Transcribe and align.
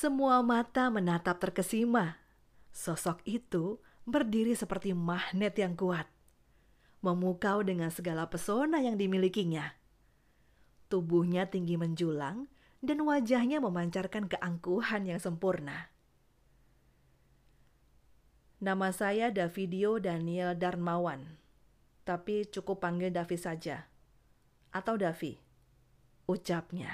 Semua 0.00 0.40
mata 0.40 0.88
menatap 0.88 1.36
terkesima. 1.44 2.16
Sosok 2.72 3.20
itu 3.28 3.84
berdiri 4.08 4.56
seperti 4.56 4.96
magnet 4.96 5.52
yang 5.60 5.76
kuat, 5.76 6.08
memukau 7.04 7.60
dengan 7.60 7.92
segala 7.92 8.24
pesona 8.32 8.80
yang 8.80 8.96
dimilikinya. 8.96 9.76
Tubuhnya 10.88 11.52
tinggi 11.52 11.76
menjulang 11.76 12.48
dan 12.80 13.04
wajahnya 13.04 13.60
memancarkan 13.60 14.24
keangkuhan 14.24 15.04
yang 15.04 15.20
sempurna. 15.20 15.92
Nama 18.64 18.88
saya 18.96 19.28
Davidio 19.28 20.00
Daniel 20.00 20.56
Darmawan, 20.56 21.36
tapi 22.08 22.48
cukup 22.48 22.80
panggil 22.88 23.12
Davi 23.12 23.36
saja. 23.36 23.84
Atau 24.72 24.96
Davi, 24.96 25.36
ucapnya. 26.24 26.88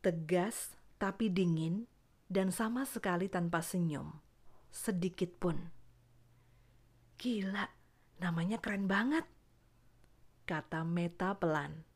Tegas 0.00 0.72
tapi 0.98 1.30
dingin 1.30 1.84
dan 2.30 2.50
sama 2.50 2.88
sekali 2.88 3.28
tanpa 3.28 3.60
senyum. 3.60 4.10
Sedikit 4.74 5.30
pun. 5.38 5.56
Gila, 7.14 7.66
namanya 8.18 8.58
keren 8.58 8.90
banget. 8.90 9.22
Kata 10.44 10.82
Meta 10.82 11.38
pelan. 11.38 11.86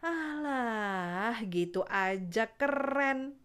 Alah, 0.00 1.40
gitu 1.48 1.84
aja 1.88 2.48
keren. 2.56 3.36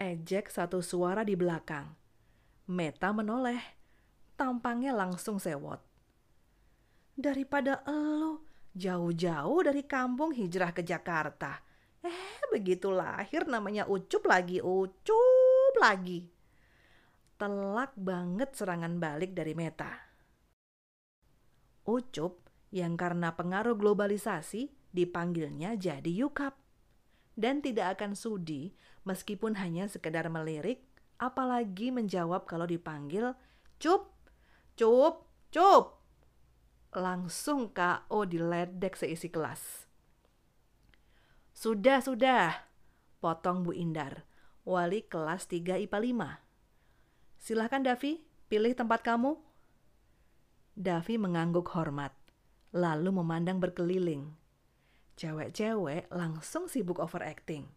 Ejek 0.00 0.48
satu 0.48 0.80
suara 0.80 1.24
di 1.24 1.36
belakang. 1.36 1.92
Meta 2.72 3.12
menoleh. 3.12 3.60
Tampangnya 4.40 4.96
langsung 4.96 5.36
sewot. 5.36 5.84
Daripada 7.12 7.84
elo, 7.84 8.48
jauh-jauh 8.72 9.60
dari 9.60 9.84
kampung 9.84 10.32
hijrah 10.32 10.72
ke 10.72 10.80
Jakarta 10.80 11.69
Eh, 12.00 12.40
begitu 12.48 12.88
lahir 12.88 13.44
namanya 13.44 13.84
Ucup 13.84 14.24
lagi, 14.24 14.64
Ucup 14.64 15.74
lagi. 15.76 16.24
Telak 17.36 17.92
banget 17.96 18.56
serangan 18.56 18.96
balik 18.96 19.36
dari 19.36 19.52
Meta. 19.52 19.92
Ucup 21.84 22.48
yang 22.72 22.94
karena 22.96 23.34
pengaruh 23.34 23.76
globalisasi 23.76 24.72
dipanggilnya 24.92 25.76
jadi 25.76 26.08
Yukap. 26.08 26.56
Dan 27.36 27.64
tidak 27.64 28.00
akan 28.00 28.12
sudi 28.12 28.76
meskipun 29.08 29.56
hanya 29.56 29.88
sekedar 29.88 30.28
melirik, 30.28 30.84
apalagi 31.16 31.88
menjawab 31.92 32.44
kalau 32.44 32.68
dipanggil 32.68 33.32
Cup, 33.80 34.12
Cup, 34.76 35.24
Cup. 35.48 36.04
Langsung 36.92 37.72
KO 37.72 38.28
diledek 38.28 38.96
seisi 38.98 39.32
kelas. 39.32 39.89
Sudah, 41.60 42.00
sudah. 42.00 42.72
Potong 43.20 43.68
Bu 43.68 43.76
Indar, 43.76 44.24
wali 44.64 45.04
kelas 45.04 45.44
3 45.44 45.76
IPA 45.84 46.40
5. 46.40 47.36
Silahkan 47.36 47.84
Davi, 47.84 48.16
pilih 48.48 48.72
tempat 48.72 49.04
kamu. 49.04 49.36
Davi 50.72 51.20
mengangguk 51.20 51.68
hormat, 51.76 52.16
lalu 52.72 53.12
memandang 53.12 53.60
berkeliling. 53.60 54.32
Cewek-cewek 55.20 56.08
langsung 56.08 56.64
sibuk 56.64 56.96
overacting. 56.96 57.68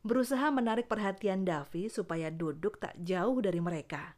Berusaha 0.00 0.48
menarik 0.48 0.88
perhatian 0.88 1.44
Davi 1.44 1.92
supaya 1.92 2.32
duduk 2.32 2.80
tak 2.80 2.96
jauh 3.04 3.36
dari 3.44 3.60
mereka. 3.60 4.16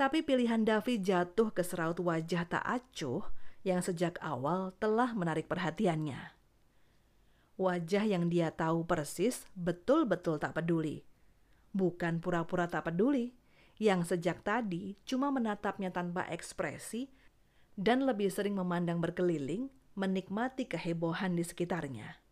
Tapi 0.00 0.24
pilihan 0.24 0.64
Davi 0.64 0.96
jatuh 0.96 1.52
ke 1.52 1.60
seraut 1.60 2.00
wajah 2.00 2.48
tak 2.48 2.64
acuh 2.64 3.20
yang 3.66 3.82
sejak 3.82 4.14
awal 4.22 4.70
telah 4.78 5.10
menarik 5.10 5.50
perhatiannya. 5.50 6.38
Wajah 7.58 8.04
yang 8.06 8.30
dia 8.30 8.54
tahu 8.54 8.86
persis 8.86 9.42
betul-betul 9.58 10.38
tak 10.38 10.54
peduli. 10.54 11.02
Bukan 11.74 12.22
pura-pura 12.22 12.70
tak 12.70 12.86
peduli, 12.86 13.34
yang 13.82 14.06
sejak 14.06 14.46
tadi 14.46 14.94
cuma 15.02 15.34
menatapnya 15.34 15.90
tanpa 15.90 16.30
ekspresi 16.30 17.10
dan 17.74 18.06
lebih 18.06 18.30
sering 18.30 18.54
memandang 18.54 19.02
berkeliling, 19.02 19.66
menikmati 19.98 20.70
kehebohan 20.70 21.34
di 21.34 21.42
sekitarnya. 21.42 22.22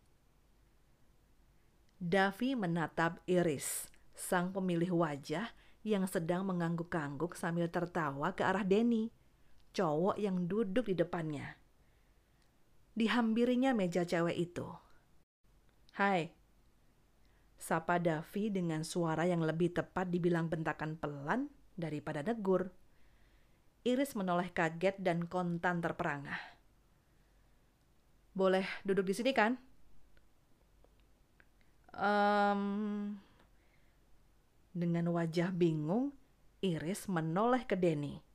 Davi 1.99 2.55
menatap 2.55 3.19
Iris, 3.27 3.91
sang 4.15 4.55
pemilih 4.55 4.95
wajah 4.95 5.51
yang 5.83 6.07
sedang 6.07 6.47
mengangguk-angguk 6.47 7.35
sambil 7.35 7.67
tertawa 7.67 8.31
ke 8.33 8.47
arah 8.47 8.63
Denny 8.63 9.11
cowok 9.75 10.17
yang 10.17 10.47
duduk 10.47 10.87
di 10.87 10.95
depannya. 10.95 11.59
Dihampirinya 12.95 13.75
meja 13.75 14.07
cewek 14.07 14.39
itu. 14.39 14.71
Hai, 15.99 16.31
sapa 17.59 17.99
Davi 17.99 18.55
dengan 18.55 18.87
suara 18.87 19.27
yang 19.27 19.43
lebih 19.43 19.75
tepat 19.75 20.07
dibilang 20.15 20.47
bentakan 20.47 20.95
pelan 20.95 21.51
daripada 21.75 22.23
negur. 22.23 22.71
Iris 23.85 24.17
menoleh 24.17 24.49
kaget 24.55 24.97
dan 25.03 25.27
kontan 25.29 25.83
terperangah. 25.83 26.39
Boleh 28.33 28.65
duduk 28.87 29.11
di 29.11 29.15
sini 29.15 29.31
kan? 29.37 29.59
Um, 31.95 33.15
dengan 34.75 35.15
wajah 35.15 35.55
bingung, 35.55 36.11
Iris 36.65 37.07
menoleh 37.07 37.63
ke 37.69 37.79
Denny. 37.79 38.34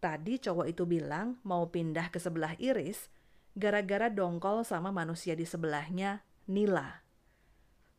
Tadi 0.00 0.40
cowok 0.40 0.66
itu 0.66 0.88
bilang 0.88 1.36
mau 1.44 1.68
pindah 1.68 2.08
ke 2.08 2.16
sebelah 2.16 2.56
Iris 2.56 3.12
gara-gara 3.52 4.08
dongkol 4.08 4.64
sama 4.64 4.88
manusia 4.88 5.36
di 5.36 5.44
sebelahnya, 5.44 6.24
Nila. 6.48 7.04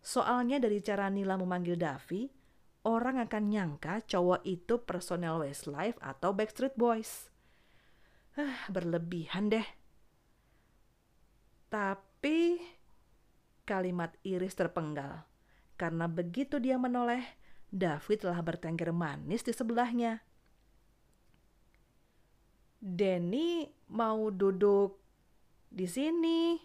Soalnya 0.02 0.58
dari 0.58 0.82
cara 0.82 1.14
Nila 1.14 1.38
memanggil 1.38 1.78
Davi, 1.78 2.26
orang 2.90 3.22
akan 3.22 3.44
nyangka 3.54 4.02
cowok 4.10 4.42
itu 4.50 4.82
personel 4.82 5.46
Westlife 5.46 6.02
atau 6.02 6.34
Backstreet 6.34 6.74
Boys. 6.74 7.30
Ah, 8.34 8.66
berlebihan 8.74 9.54
deh. 9.54 9.68
Tapi 11.70 12.58
kalimat 13.64 14.18
Iris 14.26 14.58
terpenggal 14.58 15.30
karena 15.82 16.06
begitu 16.06 16.62
dia 16.62 16.78
menoleh, 16.78 17.26
David 17.74 18.22
telah 18.22 18.38
bertengger 18.46 18.94
manis 18.94 19.42
di 19.42 19.50
sebelahnya. 19.50 20.22
Denny 22.82 23.70
mau 23.94 24.34
duduk 24.34 24.98
di 25.70 25.86
sini. 25.86 26.58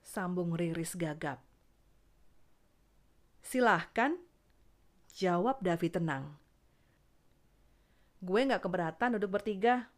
Sambung 0.00 0.56
Riris 0.56 0.96
gagap. 0.96 1.44
Silahkan, 3.44 4.16
jawab 5.12 5.60
Davi 5.60 5.92
tenang. 5.92 6.32
Gue 8.24 8.40
gak 8.48 8.64
keberatan 8.64 9.20
duduk 9.20 9.36
bertiga. 9.36 9.92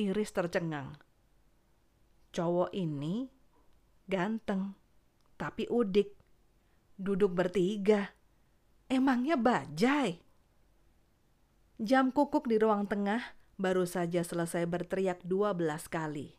Iris 0.00 0.32
tercengang. 0.32 0.96
Cowok 2.32 2.72
ini 2.72 3.28
ganteng, 4.08 4.72
tapi 5.36 5.68
udik. 5.68 6.16
Duduk 6.96 7.36
bertiga. 7.36 8.16
Emangnya 8.88 9.36
bajai? 9.36 10.25
Jam 11.76 12.08
kukuk 12.08 12.48
di 12.48 12.56
ruang 12.56 12.88
tengah 12.88 13.36
baru 13.60 13.84
saja 13.84 14.24
selesai 14.24 14.64
berteriak 14.64 15.20
12 15.28 15.60
kali. 15.92 16.32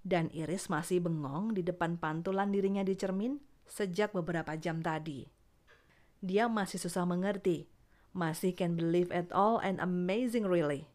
Dan 0.00 0.32
Iris 0.32 0.72
masih 0.72 1.04
bengong 1.04 1.52
di 1.52 1.60
depan 1.60 2.00
pantulan 2.00 2.48
dirinya 2.48 2.80
di 2.80 2.96
cermin 2.96 3.36
sejak 3.68 4.16
beberapa 4.16 4.56
jam 4.56 4.80
tadi. 4.80 5.28
Dia 6.24 6.48
masih 6.48 6.80
susah 6.80 7.04
mengerti, 7.04 7.68
masih 8.16 8.56
can 8.56 8.80
believe 8.80 9.12
at 9.12 9.28
all 9.28 9.60
and 9.60 9.76
amazing 9.76 10.48
really. 10.48 10.88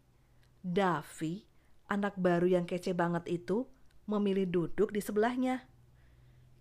Davi, 0.65 1.45
anak 1.85 2.17
baru 2.17 2.49
yang 2.49 2.65
kece 2.65 2.97
banget 2.97 3.29
itu, 3.29 3.69
memilih 4.09 4.49
duduk 4.49 4.89
di 4.89 5.05
sebelahnya. 5.05 5.69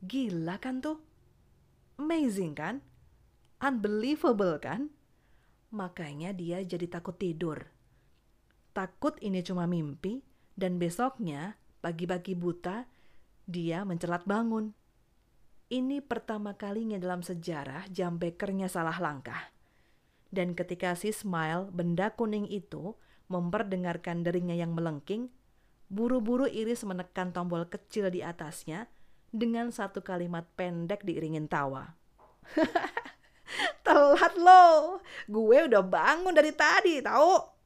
Gila 0.04 0.60
kan 0.60 0.84
tuh? 0.84 1.00
Amazing 1.96 2.52
kan? 2.52 2.84
Unbelievable 3.56 4.60
kan? 4.60 4.92
Makanya 5.70 6.34
dia 6.34 6.62
jadi 6.66 6.86
takut 6.90 7.14
tidur. 7.14 7.70
Takut 8.74 9.14
ini 9.22 9.42
cuma 9.42 9.66
mimpi, 9.70 10.22
dan 10.58 10.78
besoknya, 10.82 11.58
pagi-pagi 11.82 12.34
buta, 12.34 12.86
dia 13.46 13.82
mencelat 13.86 14.26
bangun. 14.26 14.74
Ini 15.70 16.02
pertama 16.02 16.58
kalinya 16.58 16.98
dalam 16.98 17.22
sejarah 17.22 17.86
jam 17.94 18.18
bekernya 18.18 18.66
salah 18.66 18.98
langkah. 18.98 19.54
Dan 20.30 20.54
ketika 20.54 20.94
si 20.98 21.10
Smile, 21.14 21.70
benda 21.70 22.14
kuning 22.14 22.46
itu, 22.50 22.94
memperdengarkan 23.30 24.26
deringnya 24.26 24.58
yang 24.58 24.74
melengking, 24.74 25.30
buru-buru 25.90 26.46
Iris 26.50 26.82
menekan 26.86 27.30
tombol 27.30 27.66
kecil 27.66 28.10
di 28.10 28.22
atasnya 28.22 28.90
dengan 29.30 29.70
satu 29.70 30.02
kalimat 30.02 30.46
pendek 30.58 31.06
diiringin 31.06 31.46
tawa. 31.46 31.94
Telat 33.90 34.34
lo. 34.38 35.02
Gue 35.26 35.66
udah 35.66 35.82
bangun 35.82 36.30
dari 36.30 36.54
tadi, 36.54 37.02
tahu? 37.02 37.59